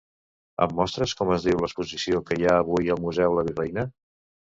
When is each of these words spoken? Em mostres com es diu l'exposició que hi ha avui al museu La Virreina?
Em 0.65 0.71
mostres 0.77 1.11
com 1.19 1.33
es 1.35 1.45
diu 1.49 1.61
l'exposició 1.63 2.21
que 2.29 2.37
hi 2.39 2.47
ha 2.47 2.55
avui 2.63 2.89
al 2.95 3.03
museu 3.05 3.37
La 3.41 3.45
Virreina? 3.51 3.85